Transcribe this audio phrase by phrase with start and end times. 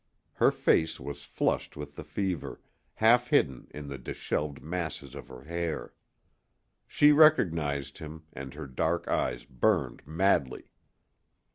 [0.33, 2.59] Her face was flushed with the fever,
[2.95, 5.93] half hidden in the disheveled masses of her hair.
[6.87, 10.71] She recognized him, and her dark eyes burned madly.